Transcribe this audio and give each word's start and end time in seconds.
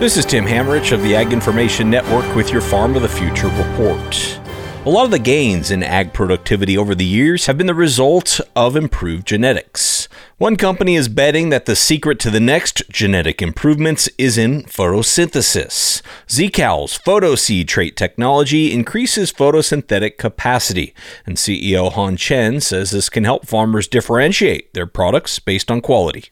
This 0.00 0.16
is 0.16 0.24
Tim 0.24 0.46
Hammerich 0.46 0.92
of 0.92 1.02
the 1.02 1.14
Ag 1.14 1.30
Information 1.30 1.90
Network 1.90 2.34
with 2.34 2.50
your 2.50 2.62
Farm 2.62 2.96
of 2.96 3.02
the 3.02 3.08
Future 3.08 3.48
report. 3.48 4.40
A 4.86 4.88
lot 4.88 5.04
of 5.04 5.10
the 5.10 5.18
gains 5.18 5.70
in 5.70 5.82
ag 5.82 6.14
productivity 6.14 6.78
over 6.78 6.94
the 6.94 7.04
years 7.04 7.44
have 7.44 7.58
been 7.58 7.66
the 7.66 7.74
result 7.74 8.40
of 8.56 8.76
improved 8.76 9.26
genetics. 9.26 10.08
One 10.38 10.56
company 10.56 10.96
is 10.96 11.08
betting 11.08 11.50
that 11.50 11.66
the 11.66 11.76
secret 11.76 12.18
to 12.20 12.30
the 12.30 12.40
next 12.40 12.82
genetic 12.88 13.42
improvements 13.42 14.08
is 14.16 14.38
in 14.38 14.62
photosynthesis. 14.62 16.00
Zeakal's 16.26 16.96
PhotoSeed 16.96 17.68
trait 17.68 17.94
technology 17.94 18.72
increases 18.72 19.30
photosynthetic 19.30 20.16
capacity, 20.16 20.94
and 21.26 21.36
CEO 21.36 21.92
Han 21.92 22.16
Chen 22.16 22.62
says 22.62 22.90
this 22.90 23.10
can 23.10 23.24
help 23.24 23.46
farmers 23.46 23.86
differentiate 23.86 24.72
their 24.72 24.86
products 24.86 25.38
based 25.38 25.70
on 25.70 25.82
quality. 25.82 26.30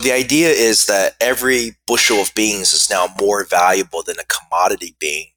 The 0.00 0.12
idea 0.12 0.50
is 0.50 0.86
that 0.86 1.14
every 1.20 1.76
bushel 1.86 2.18
of 2.18 2.34
beans 2.34 2.72
is 2.72 2.90
now 2.90 3.08
more 3.18 3.44
valuable 3.44 4.02
than 4.02 4.16
a 4.18 4.24
commodity 4.24 4.96
bean. 4.98 5.28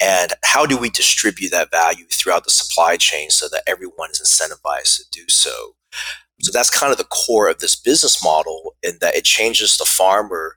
And 0.00 0.32
how 0.44 0.66
do 0.66 0.76
we 0.76 0.90
distribute 0.90 1.50
that 1.50 1.70
value 1.70 2.06
throughout 2.12 2.44
the 2.44 2.50
supply 2.50 2.96
chain 2.96 3.30
so 3.30 3.48
that 3.48 3.62
everyone 3.66 4.10
is 4.10 4.20
incentivized 4.20 4.96
to 4.96 5.04
do 5.10 5.28
so? 5.28 5.76
So 6.40 6.50
that's 6.52 6.70
kind 6.70 6.92
of 6.92 6.98
the 6.98 7.04
core 7.04 7.48
of 7.48 7.60
this 7.60 7.76
business 7.76 8.22
model 8.22 8.74
in 8.82 8.98
that 9.00 9.14
it 9.14 9.24
changes 9.24 9.76
the 9.76 9.84
farmer 9.84 10.56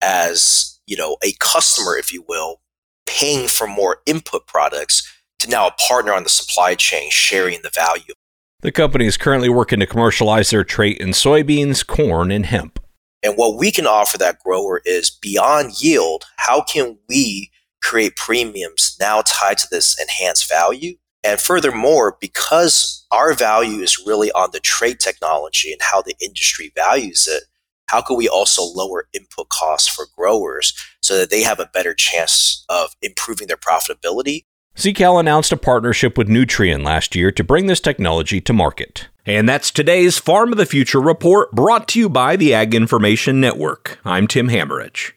as, 0.00 0.80
you 0.86 0.96
know, 0.96 1.16
a 1.24 1.32
customer, 1.40 1.96
if 1.96 2.12
you 2.12 2.24
will, 2.28 2.60
paying 3.06 3.48
for 3.48 3.66
more 3.66 3.98
input 4.06 4.46
products 4.46 5.02
to 5.40 5.50
now 5.50 5.66
a 5.66 5.72
partner 5.72 6.12
on 6.12 6.22
the 6.22 6.28
supply 6.28 6.74
chain 6.74 7.10
sharing 7.10 7.60
the 7.62 7.70
value. 7.74 8.14
The 8.60 8.72
company 8.72 9.06
is 9.06 9.16
currently 9.16 9.48
working 9.48 9.80
to 9.80 9.86
commercialize 9.86 10.50
their 10.50 10.64
trait 10.64 10.98
in 10.98 11.08
soybeans, 11.08 11.86
corn, 11.86 12.30
and 12.30 12.46
hemp. 12.46 12.80
And 13.22 13.34
what 13.36 13.58
we 13.58 13.70
can 13.70 13.86
offer 13.86 14.18
that 14.18 14.38
grower 14.40 14.82
is 14.84 15.10
beyond 15.10 15.80
yield, 15.80 16.24
how 16.36 16.62
can 16.62 16.98
we 17.08 17.50
create 17.82 18.16
premiums 18.16 18.96
now 19.00 19.22
tied 19.26 19.58
to 19.58 19.68
this 19.70 19.96
enhanced 20.00 20.48
value? 20.48 20.96
And 21.24 21.40
furthermore, 21.40 22.16
because 22.20 23.04
our 23.10 23.34
value 23.34 23.80
is 23.80 24.02
really 24.06 24.30
on 24.32 24.50
the 24.52 24.60
trait 24.60 25.00
technology 25.00 25.72
and 25.72 25.80
how 25.82 26.02
the 26.02 26.14
industry 26.20 26.72
values 26.76 27.26
it, 27.28 27.44
how 27.86 28.00
can 28.00 28.16
we 28.16 28.28
also 28.28 28.62
lower 28.62 29.08
input 29.12 29.48
costs 29.48 29.88
for 29.88 30.06
growers 30.16 30.74
so 31.00 31.16
that 31.16 31.30
they 31.30 31.42
have 31.42 31.58
a 31.58 31.70
better 31.72 31.94
chance 31.94 32.64
of 32.68 32.94
improving 33.02 33.48
their 33.48 33.56
profitability 33.56 34.44
Zeakal 34.76 35.18
announced 35.18 35.52
a 35.52 35.56
partnership 35.56 36.18
with 36.18 36.28
Nutrien 36.28 36.84
last 36.84 37.16
year 37.16 37.32
to 37.32 37.42
bring 37.42 37.66
this 37.66 37.80
technology 37.80 38.42
to 38.42 38.52
market. 38.52 39.08
And 39.26 39.48
that's 39.48 39.72
today's 39.72 40.18
Farm 40.18 40.52
of 40.52 40.58
the 40.58 40.64
Future 40.64 41.00
report 41.00 41.50
brought 41.50 41.88
to 41.88 41.98
you 41.98 42.08
by 42.08 42.36
the 42.36 42.54
Ag 42.54 42.76
Information 42.76 43.40
Network. 43.40 43.98
I'm 44.04 44.28
Tim 44.28 44.48
Hammerich. 44.48 45.14